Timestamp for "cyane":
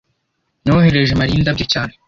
1.73-1.93